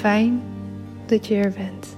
[0.00, 0.42] Fijn
[1.06, 1.96] dat je er bent.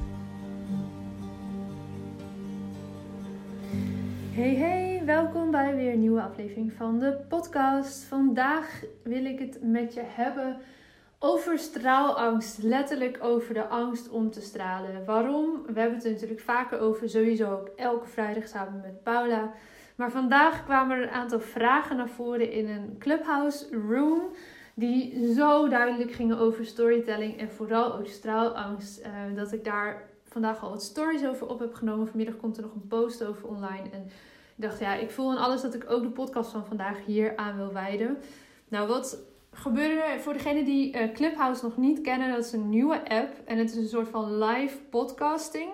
[4.30, 8.04] Hey hey, welkom bij weer een nieuwe aflevering van de podcast.
[8.04, 10.56] Vandaag wil ik het met je hebben
[11.18, 12.62] over straalangst.
[12.62, 15.04] Letterlijk over de angst om te stralen.
[15.04, 15.62] Waarom?
[15.66, 19.52] We hebben het er natuurlijk vaker over, sowieso ook elke vrijdag samen met Paula.
[19.94, 24.20] Maar vandaag kwamen er een aantal vragen naar voren in een clubhouse room.
[24.74, 29.00] Die zo duidelijk gingen over storytelling en vooral over straalangst.
[29.00, 32.08] Uh, dat ik daar vandaag al wat stories over op heb genomen.
[32.08, 33.90] Vanmiddag komt er nog een post over online.
[33.92, 34.02] En
[34.56, 37.36] ik dacht, ja, ik voel aan alles dat ik ook de podcast van vandaag hier
[37.36, 38.18] aan wil wijden.
[38.68, 39.18] Nou, wat
[39.52, 42.30] gebeurde er voor degenen die uh, Clubhouse nog niet kennen?
[42.30, 45.70] Dat is een nieuwe app en het is een soort van live podcasting.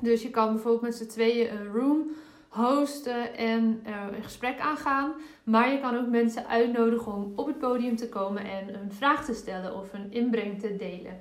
[0.00, 2.10] Dus je kan bijvoorbeeld met z'n tweeën een room
[2.52, 5.12] hosten en uh, een gesprek aangaan.
[5.44, 9.24] Maar je kan ook mensen uitnodigen om op het podium te komen en een vraag
[9.24, 11.20] te stellen of een inbreng te delen.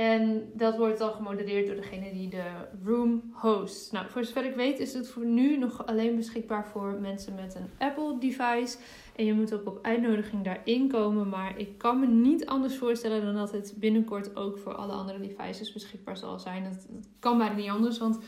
[0.00, 2.44] En dat wordt dan gemodelleerd door degene die de
[2.84, 3.92] room host.
[3.92, 7.54] Nou, voor zover ik weet is het voor nu nog alleen beschikbaar voor mensen met
[7.54, 8.78] een Apple device.
[9.16, 11.28] En je moet ook op uitnodiging daarin komen.
[11.28, 15.20] Maar ik kan me niet anders voorstellen dan dat het binnenkort ook voor alle andere
[15.20, 16.64] devices beschikbaar zal zijn.
[16.64, 16.86] Dat,
[17.18, 17.98] kan bijna niet anders.
[17.98, 18.18] Want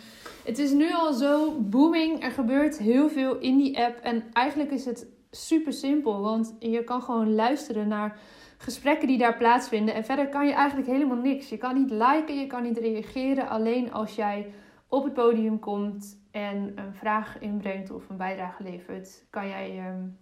[0.45, 2.23] het is nu al zo booming.
[2.23, 3.99] Er gebeurt heel veel in die app.
[3.99, 6.21] En eigenlijk is het super simpel.
[6.21, 8.19] Want je kan gewoon luisteren naar
[8.63, 9.95] gesprekken die daar plaatsvinden.
[9.95, 11.49] En verder kan je eigenlijk helemaal niks.
[11.49, 13.49] Je kan niet liken, je kan niet reageren.
[13.49, 14.53] Alleen als jij
[14.89, 20.19] op het podium komt en een vraag inbrengt of een bijdrage levert, kan jij um,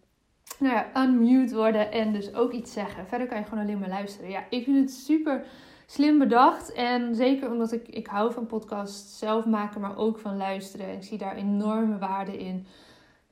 [0.58, 3.06] nou ja, unmute worden en dus ook iets zeggen.
[3.06, 4.30] Verder kan je gewoon alleen maar luisteren.
[4.30, 5.44] Ja, ik vind het super
[5.86, 6.72] slim bedacht.
[6.72, 10.92] En zeker omdat ik, ik hou van podcasts zelf maken, maar ook van luisteren.
[10.92, 12.66] Ik zie daar enorme waarde in.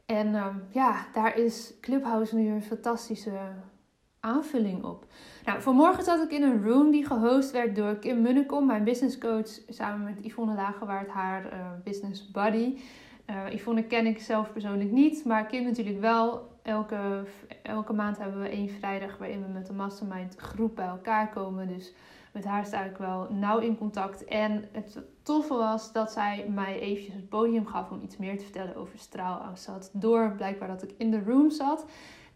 [0.06, 3.38] En um, ja, daar is Clubhouse nu een fantastische
[4.20, 5.06] aanvulling op.
[5.44, 9.18] Nou, vanmorgen zat ik in een room die gehost werd door Kim Munnekom, mijn business
[9.18, 12.78] coach, samen met Yvonne Lagerwaard, haar uh, business buddy.
[13.30, 16.56] Uh, Yvonne ken ik zelf persoonlijk niet, maar Kim natuurlijk wel.
[16.62, 17.24] Elke,
[17.62, 21.68] elke maand hebben we één vrijdag waarin we met de mastermind groep bij elkaar komen.
[21.68, 21.94] Dus
[22.32, 24.24] met haar sta ik wel nauw in contact.
[24.24, 28.44] En het toffe was dat zij mij eventjes het podium gaf om iets meer te
[28.44, 29.64] vertellen over straalangst.
[29.64, 31.86] Ze had door blijkbaar dat ik in de room zat.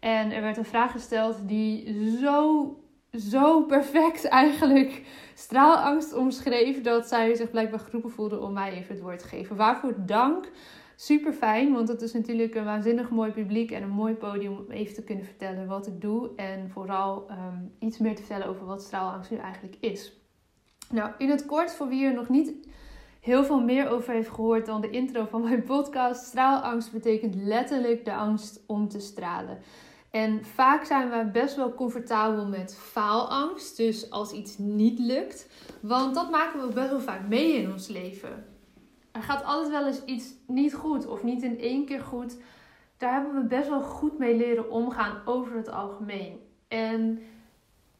[0.03, 2.77] En er werd een vraag gesteld die zo
[3.11, 5.01] zo perfect eigenlijk
[5.33, 9.55] straalangst omschreef dat zij zich blijkbaar geroepen voelde om mij even het woord te geven.
[9.55, 10.51] Waarvoor dank.
[10.95, 14.71] Super fijn, want het is natuurlijk een waanzinnig mooi publiek en een mooi podium om
[14.71, 16.29] even te kunnen vertellen wat ik doe.
[16.35, 20.13] En vooral ehm, iets meer te vertellen over wat straalangst nu eigenlijk is.
[20.91, 22.53] Nou, in het kort, voor wie er nog niet
[23.19, 26.25] heel veel meer over heeft gehoord dan de intro van mijn podcast.
[26.25, 29.57] Straalangst betekent letterlijk de angst om te stralen.
[30.13, 33.77] En vaak zijn we best wel comfortabel met faalangst.
[33.77, 35.49] Dus als iets niet lukt.
[35.81, 38.45] Want dat maken we best wel vaak mee in ons leven.
[39.11, 42.37] Er gaat altijd wel eens iets niet goed of niet in één keer goed.
[42.97, 46.39] Daar hebben we best wel goed mee leren omgaan over het algemeen.
[46.67, 47.21] En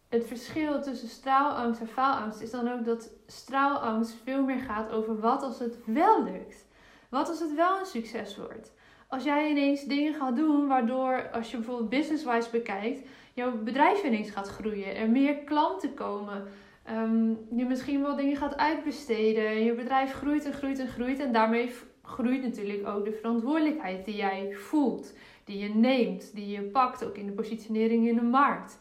[0.09, 5.19] het verschil tussen straalangst en faalangst is dan ook dat straalangst veel meer gaat over
[5.19, 6.65] wat als het wel lukt.
[7.09, 8.71] Wat als het wel een succes wordt.
[9.13, 14.29] Als jij ineens dingen gaat doen waardoor, als je bijvoorbeeld business-wise bekijkt, jouw bedrijf ineens
[14.29, 16.47] gaat groeien, er meer klanten komen,
[16.89, 21.33] um, je misschien wel dingen gaat uitbesteden, je bedrijf groeit en groeit en groeit en
[21.33, 21.71] daarmee
[22.01, 25.13] groeit natuurlijk ook de verantwoordelijkheid die jij voelt,
[25.43, 28.79] die je neemt, die je pakt ook in de positionering in de markt.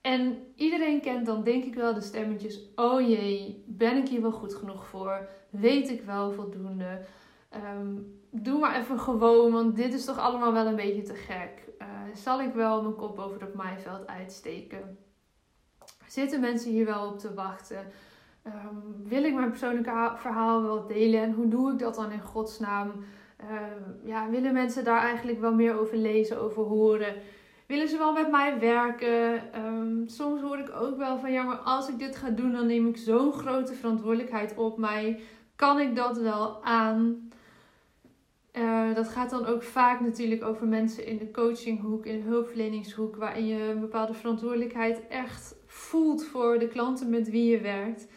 [0.00, 4.32] En iedereen kent dan denk ik wel de stemmetjes: oh jee, ben ik hier wel
[4.32, 5.28] goed genoeg voor?
[5.50, 7.04] Weet ik wel voldoende?
[7.76, 11.68] Um, doe maar even gewoon, want dit is toch allemaal wel een beetje te gek.
[11.78, 14.98] Uh, zal ik wel mijn kop over het maaiveld uitsteken?
[16.06, 17.86] Zitten mensen hier wel op te wachten?
[18.46, 21.22] Um, wil ik mijn persoonlijke verhaal wel delen?
[21.22, 22.92] En hoe doe ik dat dan in godsnaam?
[23.40, 23.60] Uh,
[24.04, 27.14] ja, willen mensen daar eigenlijk wel meer over lezen, over horen?
[27.66, 29.52] willen ze wel met mij werken.
[29.52, 32.66] Ehm, soms hoor ik ook wel van ja, maar als ik dit ga doen, dan
[32.66, 35.20] neem ik zo'n grote verantwoordelijkheid op mij.
[35.56, 37.25] Kan ik dat wel aan?
[38.58, 43.16] Uh, dat gaat dan ook vaak natuurlijk over mensen in de coachinghoek, in de hulpverleningshoek,
[43.16, 48.08] waarin je een bepaalde verantwoordelijkheid echt voelt voor de klanten met wie je werkt.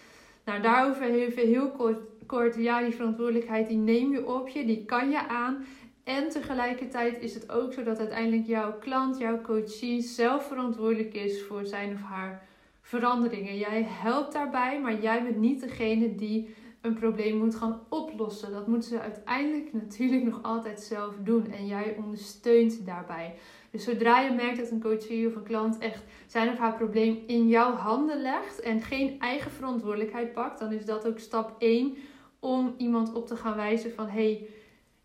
[0.46, 4.86] Nou, daarover even heel kort, kort ja, die verantwoordelijkheid die neem je op je, die
[4.86, 5.66] kan je aan.
[6.04, 11.44] En tegelijkertijd is het ook zo dat uiteindelijk jouw klant, jouw coachie zelf verantwoordelijk is
[11.44, 12.48] voor zijn of haar
[12.82, 13.58] veranderingen.
[13.58, 18.52] Jij helpt daarbij, maar jij bent niet degene die een probleem moet gaan oplossen.
[18.52, 23.36] Dat moeten ze uiteindelijk natuurlijk nog altijd zelf doen en jij ondersteunt daarbij.
[23.72, 27.24] Dus zodra je merkt dat een coachie of een klant echt zijn of haar probleem
[27.28, 31.98] in jouw handen legt en geen eigen verantwoordelijkheid pakt, dan is dat ook stap 1
[32.40, 34.48] om iemand op te gaan wijzen van hey,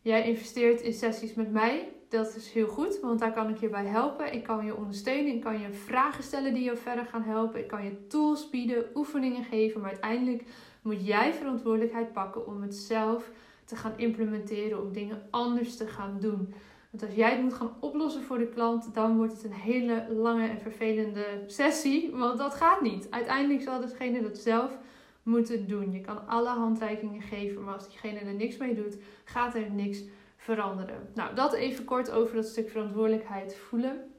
[0.05, 1.89] Jij investeert in sessies met mij.
[2.09, 4.33] Dat is heel goed, want daar kan ik je bij helpen.
[4.33, 5.35] Ik kan je ondersteunen.
[5.35, 7.61] Ik kan je vragen stellen die je verder gaan helpen.
[7.61, 9.81] Ik kan je tools bieden, oefeningen geven.
[9.81, 10.45] Maar uiteindelijk
[10.85, 13.31] moet jij verantwoordelijkheid pakken om het zelf
[13.65, 14.83] te gaan implementeren.
[14.83, 16.55] Om dingen anders te gaan doen.
[16.91, 20.07] Want als jij het moet gaan oplossen voor de klant, dan wordt het een hele
[20.11, 22.11] lange en vervelende sessie.
[22.13, 23.11] Want dat gaat niet.
[23.11, 24.79] Uiteindelijk zal degene dat zelf
[25.23, 25.93] moeten doen.
[25.93, 30.03] Je kan alle handreikingen geven, maar als diegene er niks mee doet, gaat er niks
[30.37, 31.09] veranderen.
[31.15, 34.14] Nou, dat even kort over dat stuk verantwoordelijkheid voelen.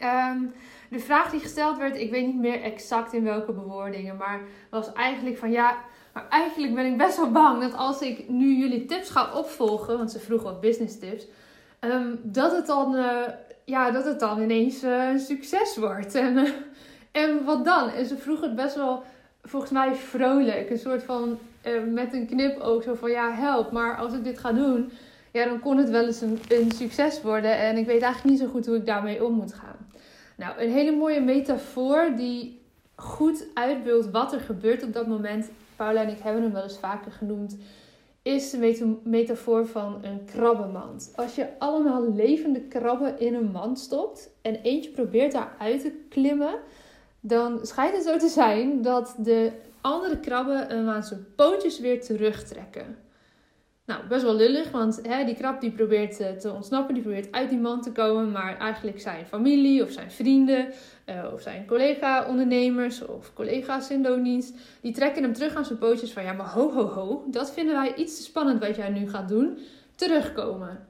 [0.00, 0.38] Ehm,
[0.88, 4.92] de vraag die gesteld werd, ik weet niet meer exact in welke bewoordingen, maar was
[4.92, 5.76] eigenlijk van ja,
[6.12, 9.96] maar eigenlijk ben ik best wel bang dat als ik nu jullie tips ga opvolgen,
[9.96, 11.26] want ze vroegen wat business tips,
[11.78, 13.22] ehm, dat, het dan, uh,
[13.64, 16.14] ja, dat het dan ineens uh, een succes wordt.
[16.14, 16.50] En, uh,
[17.12, 17.90] en wat dan?
[17.90, 19.02] En ze vroegen het best wel
[19.42, 20.70] volgens mij vrolijk.
[20.70, 21.38] Een soort van
[21.90, 23.72] met een knipoog zo van ja, help.
[23.72, 24.92] Maar als ik dit ga doen,
[25.30, 27.58] ja, dan kon het wel eens een, een succes worden.
[27.58, 29.79] En ik weet eigenlijk niet zo goed hoe ik daarmee om moet gaan.
[30.40, 32.60] Nou, een hele mooie metafoor die
[32.94, 35.50] goed uitbeeldt wat er gebeurt op dat moment.
[35.76, 37.56] Paula en ik hebben hem wel eens vaker genoemd.
[38.22, 41.12] Is de metafoor van een krabbenmand.
[41.16, 45.92] Als je allemaal levende krabben in een mand stopt en eentje probeert daar uit te
[46.08, 46.54] klimmen,
[47.20, 52.04] dan schijnt het zo te zijn dat de andere krabben hem aan zijn pootjes weer
[52.04, 52.96] terugtrekken.
[53.90, 57.32] Nou, best wel lullig, want hè, die krab die probeert eh, te ontsnappen, die probeert
[57.32, 60.68] uit die mand te komen, maar eigenlijk zijn familie of zijn vrienden
[61.06, 66.12] uh, of zijn collega-ondernemers of collega's in loondienst, die trekken hem terug aan zijn pootjes
[66.12, 69.08] van ja, maar ho ho ho, dat vinden wij iets te spannend wat jij nu
[69.08, 69.58] gaat doen,
[69.94, 70.86] terugkomen.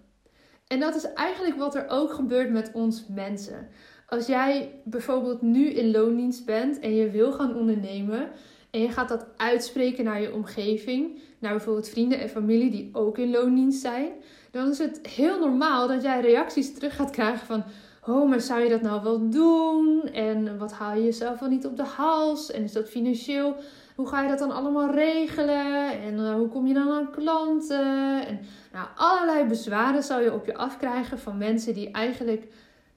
[0.66, 3.68] En dat is eigenlijk wat er ook gebeurt met ons mensen.
[4.06, 8.28] Als jij bijvoorbeeld nu in loondienst bent en je wil gaan ondernemen
[8.70, 13.18] en je gaat dat uitspreken naar je omgeving, naar bijvoorbeeld vrienden en familie die ook
[13.18, 14.08] in loondienst zijn,
[14.50, 17.64] dan is het heel normaal dat jij reacties terug gaat krijgen van:
[18.06, 20.02] Oh, maar zou je dat nou wel doen?
[20.12, 22.50] En wat haal je jezelf wel niet op de hals?
[22.50, 23.56] En is dat financieel?
[23.96, 26.02] Hoe ga je dat dan allemaal regelen?
[26.02, 28.26] En uh, hoe kom je dan aan klanten?
[28.26, 28.40] En
[28.72, 32.46] nou, allerlei bezwaren zou je op je afkrijgen van mensen die eigenlijk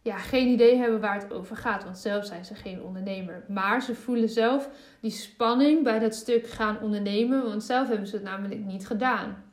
[0.03, 1.83] ja, geen idee hebben waar het over gaat.
[1.83, 3.43] Want zelf zijn ze geen ondernemer.
[3.47, 4.69] Maar ze voelen zelf
[5.01, 7.43] die spanning bij dat stuk gaan ondernemen.
[7.43, 9.43] Want zelf hebben ze het namelijk niet gedaan.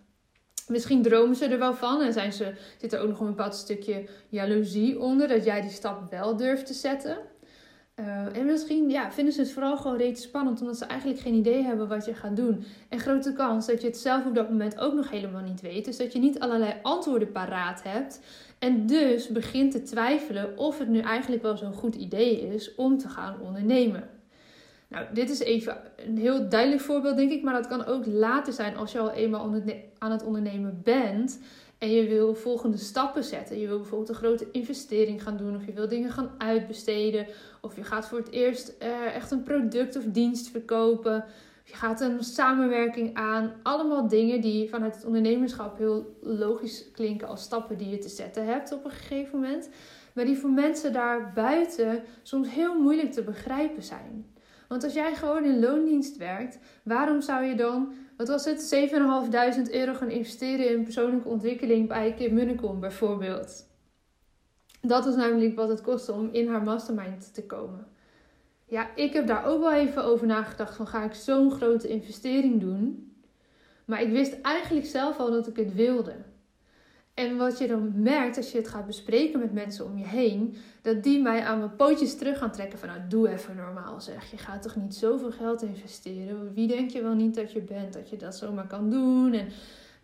[0.69, 3.55] Misschien dromen ze er wel van en zijn ze, zit er ook nog een bepaald
[3.55, 7.19] stukje jaloezie onder dat jij die stap wel durft te zetten.
[8.01, 11.35] Uh, en misschien ja, vinden ze het vooral gewoon reeds spannend, omdat ze eigenlijk geen
[11.35, 12.65] idee hebben wat je gaat doen.
[12.89, 15.85] En grote kans dat je het zelf op dat moment ook nog helemaal niet weet.
[15.85, 18.21] Dus dat je niet allerlei antwoorden paraat hebt.
[18.61, 22.99] En dus begint te twijfelen of het nu eigenlijk wel zo'n goed idee is om
[22.99, 24.09] te gaan ondernemen.
[24.89, 27.43] Nou, dit is even een heel duidelijk voorbeeld, denk ik.
[27.43, 29.55] Maar dat kan ook later zijn als je al eenmaal
[29.99, 31.41] aan het ondernemen bent.
[31.79, 33.59] En je wil volgende stappen zetten.
[33.59, 35.57] Je wil bijvoorbeeld een grote investering gaan doen.
[35.57, 37.27] Of je wil dingen gaan uitbesteden.
[37.61, 41.25] Of je gaat voor het eerst uh, echt een product of dienst verkopen.
[41.71, 43.53] Je gaat een samenwerking aan.
[43.63, 48.47] Allemaal dingen die vanuit het ondernemerschap heel logisch klinken als stappen die je te zetten
[48.47, 49.69] hebt op een gegeven moment.
[50.15, 54.35] Maar die voor mensen daar buiten soms heel moeilijk te begrijpen zijn.
[54.69, 58.91] Want als jij gewoon in loondienst werkt, waarom zou je dan, wat was het,
[59.67, 63.69] 7.500 euro gaan investeren in persoonlijke ontwikkeling bij Kim Munnekom bijvoorbeeld?
[64.81, 67.87] Dat is namelijk wat het kostte om in haar mastermind te komen.
[68.71, 72.61] Ja, ik heb daar ook wel even over nagedacht van ga ik zo'n grote investering
[72.61, 73.13] doen?
[73.85, 76.15] Maar ik wist eigenlijk zelf al dat ik het wilde.
[77.15, 80.57] En wat je dan merkt als je het gaat bespreken met mensen om je heen,
[80.83, 84.31] dat die mij aan mijn pootjes terug gaan trekken van nou doe even normaal zeg.
[84.31, 86.55] Je gaat toch niet zoveel geld investeren?
[86.55, 89.33] Wie denk je wel niet dat je bent dat je dat zomaar kan doen?
[89.33, 89.49] En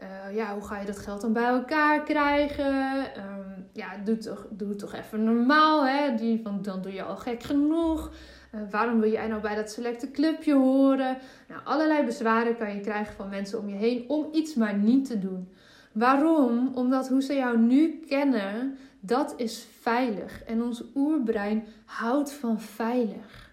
[0.00, 2.96] uh, ja, hoe ga je dat geld dan bij elkaar krijgen?
[2.96, 6.14] Um, ja, doe toch, doe toch even normaal hè.
[6.14, 8.10] Die, van, dan doe je al gek genoeg.
[8.56, 11.18] Uh, waarom wil jij nou bij dat selecte clubje horen?
[11.48, 15.06] Nou, allerlei bezwaren kan je krijgen van mensen om je heen om iets maar niet
[15.06, 15.48] te doen.
[15.92, 16.70] Waarom?
[16.74, 20.42] Omdat hoe ze jou nu kennen, dat is veilig.
[20.42, 23.45] En ons oerbrein houdt van veilig.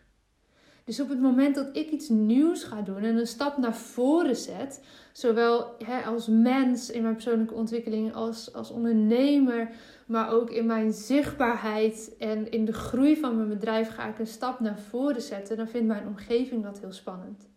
[0.84, 4.36] Dus op het moment dat ik iets nieuws ga doen en een stap naar voren
[4.36, 9.70] zet, zowel hè, als mens in mijn persoonlijke ontwikkeling, als, als ondernemer,
[10.06, 14.28] maar ook in mijn zichtbaarheid en in de groei van mijn bedrijf, ga ik een
[14.28, 17.50] stap naar voren zetten, dan vindt mijn omgeving dat heel spannend.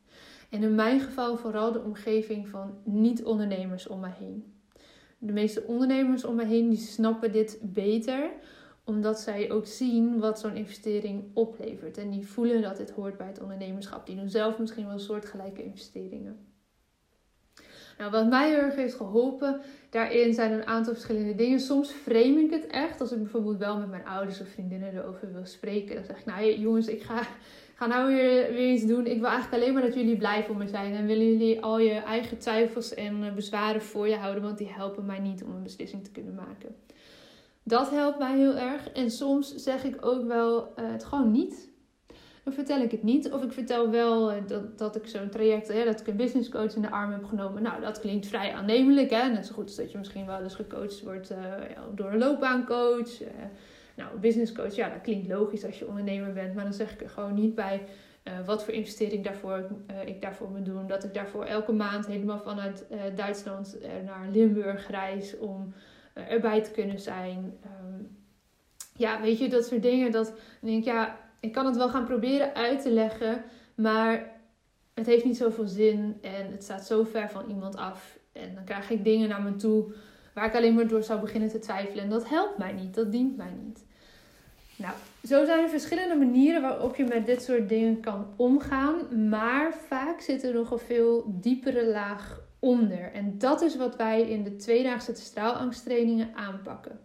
[0.50, 4.54] En in mijn geval vooral de omgeving van niet-ondernemers om me heen
[5.18, 8.30] de meeste ondernemers om me heen die snappen dit beter
[8.86, 11.98] omdat zij ook zien wat zo'n investering oplevert.
[11.98, 14.06] En die voelen dat dit hoort bij het ondernemerschap.
[14.06, 16.46] Die doen zelf misschien wel soortgelijke investeringen.
[17.98, 21.60] Nou, wat mij heel erg heeft geholpen daarin zijn een aantal verschillende dingen.
[21.60, 23.00] Soms frame ik het echt.
[23.00, 25.94] Als ik bijvoorbeeld wel met mijn ouders of vriendinnen erover wil spreken.
[25.94, 27.22] Dan zeg ik, nou jongens, ik ga
[27.74, 29.06] ga nou weer, weer iets doen.
[29.06, 30.94] Ik wil eigenlijk alleen maar dat jullie blij voor me zijn.
[30.94, 34.42] En willen jullie al je eigen twijfels en eh, bezwaren voor je houden.
[34.42, 36.74] Want die helpen mij niet om een beslissing te kunnen maken.
[37.68, 38.90] Dat helpt mij heel erg.
[38.90, 41.68] En soms zeg ik ook wel uh, het gewoon niet.
[42.44, 43.32] Dan vertel ik het niet.
[43.32, 46.48] Of ik vertel wel eh, dat, dat ik zo'n traject, hè, dat ik een business
[46.48, 47.62] coach in de arm heb genomen.
[47.62, 49.10] Nou, dat klinkt vrij aannemelijk.
[49.10, 49.28] Hè?
[49.28, 51.36] Net zo goed als dat je misschien wel eens gecoacht wordt uh,
[51.94, 53.10] door een loopbaancoach.
[53.96, 57.00] Nou, business coach, ja, dat klinkt logisch als je ondernemer bent, maar dan zeg ik
[57.02, 57.86] er gewoon niet bij
[58.44, 59.66] wat voor investering daarvoor,
[60.06, 60.86] ik daarvoor moet doen.
[60.86, 65.72] Dat ik daarvoor elke maand helemaal vanuit Duitsland naar Limburg reis om
[66.28, 67.58] erbij te kunnen zijn.
[67.64, 68.16] Um,
[68.96, 70.12] ja, weet je, dat soort dingen.
[70.12, 73.44] Dat ik denk, ja, ik kan het wel gaan proberen uit te leggen,
[73.74, 74.34] maar
[74.94, 78.18] het heeft niet zoveel zin en het staat zo ver van iemand af.
[78.32, 79.92] En dan krijg ik dingen naar me toe
[80.34, 82.04] waar ik alleen maar door zou beginnen te twijfelen.
[82.04, 83.84] En dat helpt mij niet, dat dient mij niet.
[84.76, 84.94] Nou,
[85.24, 89.28] zo zijn er verschillende manieren waarop je met dit soort dingen kan omgaan.
[89.28, 93.12] Maar vaak zit er nog een veel diepere laag onder.
[93.12, 96.98] En dat is wat wij in de tweedaagse straalangsttrainingen aanpakken.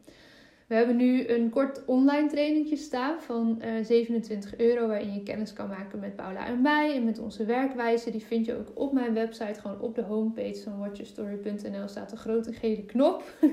[0.67, 5.23] We hebben nu een kort online trainingje staan van uh, eh, 27 euro waarin je
[5.23, 8.11] kennis kan maken met Paula en mij en met onze werkwijze.
[8.11, 12.17] Die vind je ook op mijn website, gewoon op de homepage van watchyourstory.nl staat een
[12.17, 13.23] grote gele knop.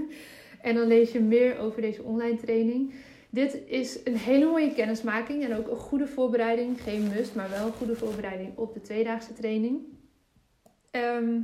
[0.62, 2.94] en dan lees je meer over deze online training.
[3.30, 6.82] Dit is een hele mooie kennismaking en ook een goede voorbereiding.
[6.82, 9.80] Geen must, maar wel een goede voorbereiding op de tweedaagse training.
[10.90, 11.40] Ehm,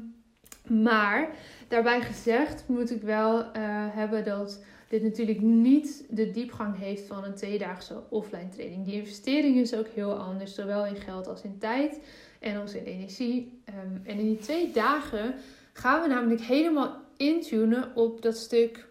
[0.68, 1.30] maar
[1.68, 3.50] daarbij gezegd moet ik wel uh,
[3.94, 8.84] hebben dat dit natuurlijk niet de diepgang heeft van een tweedaagse offline training.
[8.84, 12.00] Die investering is ook heel anders, zowel in geld als in tijd
[12.40, 13.60] en als in energie.
[13.64, 15.34] Ehm, en in die twee dagen
[15.72, 18.88] gaan we namelijk helemaal intunen op dat stuk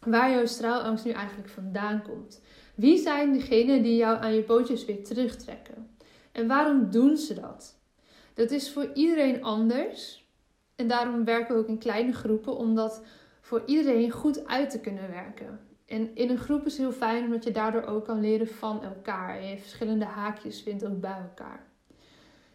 [0.00, 2.40] waar jouw straalangst nu eigenlijk vandaan komt.
[2.74, 5.96] Wie zijn degenen die jou aan je pootjes weer terugtrekken?
[6.32, 7.78] En waarom doen ze dat?
[8.34, 10.23] Dat is voor iedereen anders.
[10.76, 13.02] En daarom werken we ook in kleine groepen, om dat
[13.40, 15.60] voor iedereen goed uit te kunnen werken.
[15.86, 19.38] En in een groep is heel fijn omdat je daardoor ook kan leren van elkaar.
[19.38, 21.66] En je verschillende haakjes vindt ook bij elkaar.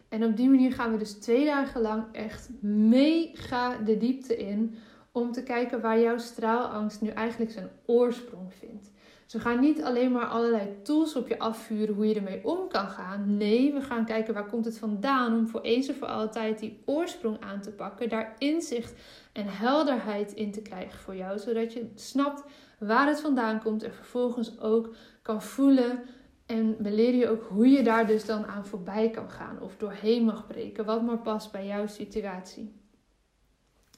[0.08, 4.74] En op die manier gaan we dus twee dagen lang echt mega de diepte in
[5.12, 8.90] om te kijken waar jouw straalangst nu eigenlijk zijn oorsprong vindt.
[9.30, 12.68] Dus we gaan niet alleen maar allerlei tools op je afvuren hoe je ermee om
[12.68, 13.36] kan gaan.
[13.36, 16.82] Nee, we gaan kijken waar komt het vandaan om voor eens en voor altijd die
[16.84, 18.08] oorsprong aan te pakken.
[18.08, 18.94] Daar inzicht
[19.32, 21.38] en helderheid in te krijgen voor jou.
[21.38, 22.44] Zodat je snapt
[22.78, 26.02] waar het vandaan komt en vervolgens ook kan voelen.
[26.46, 30.24] En we je ook hoe je daar dus dan aan voorbij kan gaan of doorheen
[30.24, 30.84] mag breken.
[30.84, 32.72] Wat maar past bij jouw situatie.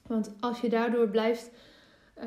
[0.07, 1.51] Want als je daardoor blijft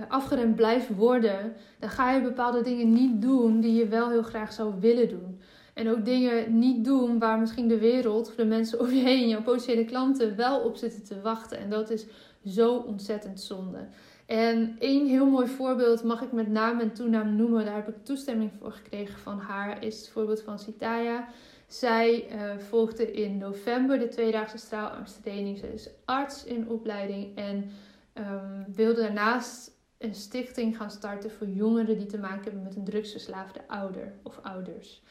[0.07, 4.53] afgeremd blijft worden, dan ga je bepaalde dingen niet doen die je wel heel graag
[4.53, 5.39] zou willen doen.
[5.73, 9.27] En ook dingen niet doen waar misschien de wereld of de mensen om je heen,
[9.27, 11.57] jouw potentiële klanten, wel op zitten te wachten.
[11.57, 12.05] En dat is
[12.45, 13.87] zo ontzettend zonde.
[14.25, 17.65] En één heel mooi voorbeeld mag ik met naam en toenaam noemen.
[17.65, 19.83] Daar heb ik toestemming voor gekregen van haar.
[19.83, 21.27] Is het voorbeeld van Sitaya.
[21.67, 25.57] Zij uh, volgde in november de tweedaagse straalangsttraining.
[25.57, 27.69] Ze is arts in opleiding en
[28.13, 32.83] um, wilde daarnaast een stichting gaan starten voor jongeren die te maken hebben met een
[32.83, 35.03] drugsverslaafde ouder of ouders.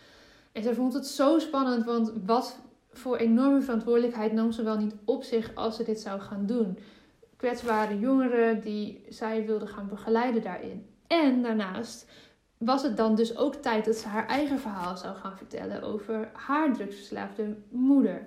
[0.52, 2.58] En zij vond het zo spannend, want wat
[2.92, 6.78] voor enorme verantwoordelijkheid nam ze wel niet op zich als ze dit zou gaan doen.
[7.36, 10.86] Kwetsbare jongeren die zij wilde gaan begeleiden daarin.
[11.06, 12.06] En daarnaast
[12.58, 16.30] was het dan dus ook tijd dat ze haar eigen verhaal zou gaan vertellen over
[16.32, 18.26] haar drugsverslaafde moeder.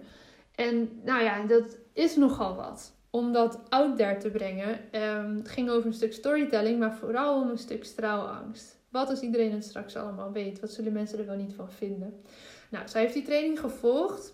[0.56, 4.80] En nou ja, dat is nogal wat om dat out there te brengen.
[4.92, 8.78] Um, het ging over een stuk storytelling, maar vooral om een stuk straalangst.
[8.90, 10.60] Wat als iedereen het straks allemaal weet?
[10.60, 12.22] Wat zullen mensen er wel niet van vinden?
[12.70, 14.34] Nou, zij heeft die training gevolgd.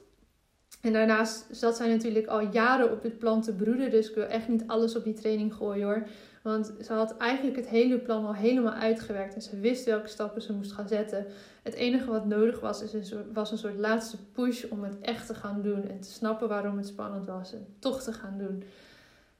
[0.81, 3.91] En daarnaast zat zij natuurlijk al jaren op dit plan te broeden.
[3.91, 6.07] Dus ik wil echt niet alles op die training gooien hoor.
[6.43, 9.35] Want ze had eigenlijk het hele plan al helemaal uitgewerkt.
[9.35, 11.25] En ze wist welke stappen ze moest gaan zetten.
[11.61, 14.99] Het enige wat nodig was, is een soort, was een soort laatste push om het
[15.01, 15.87] echt te gaan doen.
[15.89, 17.53] En te snappen waarom het spannend was.
[17.53, 18.63] En toch te gaan doen.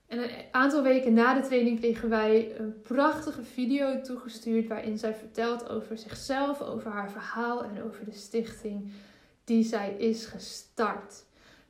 [0.07, 4.67] En een aantal weken na de training kregen wij een prachtige video toegestuurd.
[4.67, 8.91] Waarin zij vertelt over zichzelf, over haar verhaal en over de stichting
[9.43, 11.23] die zij is gestart.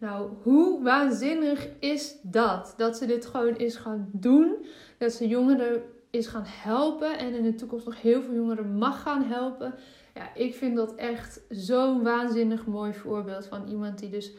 [0.04, 2.74] Nou, hoe waanzinnig is dat?
[2.78, 4.66] Dat ze dit gewoon is gaan doen.
[4.98, 7.18] Dat ze jongeren is gaan helpen.
[7.18, 9.74] En in de toekomst nog heel veel jongeren mag gaan helpen.
[10.14, 14.32] Ja, ik vind dat echt zo'n waanzinnig mooi voorbeeld van iemand die dus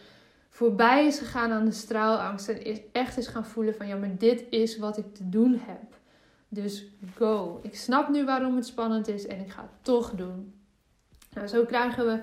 [0.48, 2.48] voorbij is gegaan aan de straalangst.
[2.48, 5.98] En echt is gaan voelen van ja, maar dit is wat ik te doen heb.
[6.48, 7.60] Dus go.
[7.62, 10.54] Ik snap nu waarom het spannend is en ik ga het toch doen.
[11.34, 12.20] Nou, zo krijgen we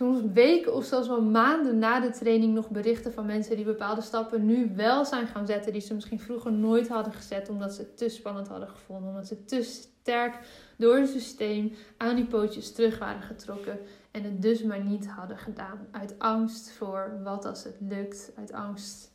[0.00, 4.00] soms weken of zelfs wel maanden na de training nog berichten van mensen die bepaalde
[4.00, 5.72] stappen nu wel zijn gaan zetten.
[5.72, 9.08] Die ze misschien vroeger nooit hadden gezet omdat ze het te spannend hadden gevonden.
[9.08, 10.38] Omdat ze te sterk
[10.76, 13.78] door het systeem aan die pootjes terug waren getrokken.
[14.10, 15.86] En het dus maar niet hadden gedaan.
[15.90, 18.32] Uit angst voor wat als het lukt.
[18.38, 19.12] Uit angst.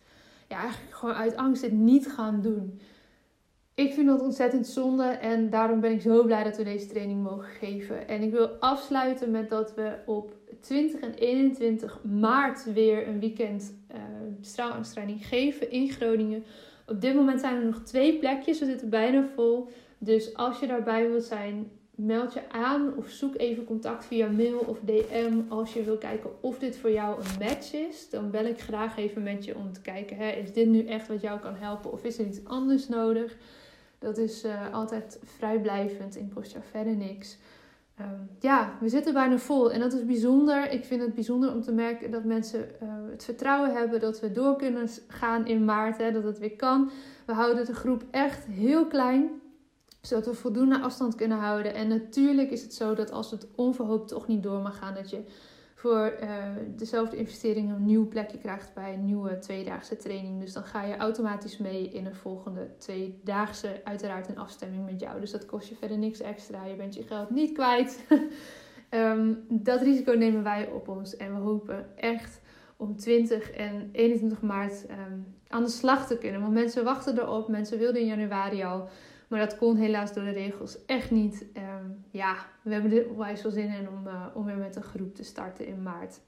[0.48, 2.80] Ja, eigenlijk gewoon uit angst het niet gaan doen.
[3.74, 7.24] Ik vind dat ontzettend zonde en daarom ben ik zo blij dat we deze training
[7.24, 8.08] mogen geven.
[8.08, 10.34] En ik wil afsluiten met dat we op
[10.66, 13.74] 20 en 21 maart weer een weekend
[14.58, 16.44] uh, geven in Groningen.
[16.88, 19.70] Op dit moment zijn er nog twee plekjes, we zitten bijna vol.
[19.98, 24.58] Dus als je daarbij wilt zijn, meld je aan of zoek even contact via mail
[24.58, 28.10] of DM als je wil kijken of dit voor jou een match is.
[28.10, 31.08] Dan bel ik graag even met je om te kijken, hè, is dit nu echt
[31.08, 33.38] wat jou kan helpen of is er iets anders nodig?
[34.00, 37.38] Dat is uh, altijd vrijblijvend en kost jou verder niks.
[38.02, 40.72] Um, ja, we zitten bijna vol en dat is bijzonder.
[40.72, 44.32] Ik vind het bijzonder om te merken dat mensen uh, het vertrouwen hebben dat we
[44.32, 46.90] door kunnen gaan in maart, hè, dat het weer kan.
[47.26, 49.30] We houden de groep echt heel klein,
[50.02, 51.74] zodat we voldoende afstand kunnen houden.
[51.74, 55.10] En natuurlijk is het zo dat als het onverhoopt toch niet door mag gaan, dat
[55.10, 55.24] je
[55.76, 56.30] voor uh,
[56.76, 60.40] dezelfde investering een nieuw plekje krijgt bij een nieuwe tweedaagse training.
[60.40, 65.20] Dus dan ga je automatisch mee in een volgende tweedaagse, uiteraard in afstemming met jou.
[65.20, 66.66] Dus dat kost je verder niks extra.
[66.66, 68.06] Je bent je geld niet kwijt.
[68.90, 72.42] um, dat risico nemen wij op ons en we hopen echt
[72.78, 76.42] om 20 en 21 maart um, aan de slag te kunnen.
[76.42, 78.90] Want mensen wachten erop, mensen wilden in januari al.
[79.28, 81.46] Maar dat kon helaas door de regels echt niet.
[81.58, 84.84] Um, ja, we hebben er onwijs veel zin in om, uh, om weer met een
[84.84, 86.20] groep te starten in maart.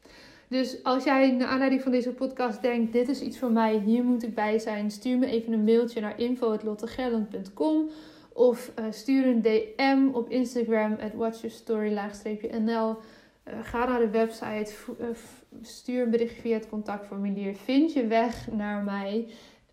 [0.47, 4.03] Dus als jij naar aanleiding van deze podcast denkt: dit is iets voor mij, hier
[4.03, 7.89] moet ik bij zijn, stuur me even een mailtje naar info.lottegerland.com
[8.33, 12.95] of uh, stuur een DM op Instagram at watchyourstory-nl.
[13.47, 14.73] Uh, ga naar de website,
[15.61, 17.55] stuur een berichtje via het contactformulier.
[17.55, 19.27] Vind je weg naar mij.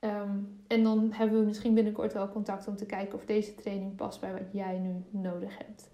[0.04, 3.94] Um, En dan hebben we misschien binnenkort wel contact om te kijken of deze training
[3.96, 5.88] past bij wat jij nu nodig hebt.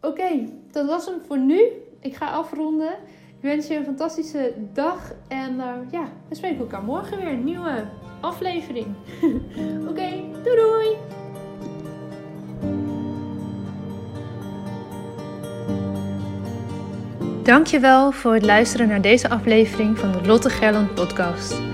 [0.00, 1.62] Oké, dat was hem voor nu.
[2.00, 2.92] Ik ga afronden.
[3.36, 5.12] Ik wens je een fantastische dag.
[5.28, 7.28] En uh, ja, we spreken elkaar morgen weer.
[7.28, 7.84] Een nieuwe
[8.20, 8.86] aflevering.
[9.90, 10.10] Oké,
[10.42, 10.96] doei doei!
[17.42, 21.73] Dankjewel voor het luisteren naar deze aflevering van de Lotte Gerland podcast.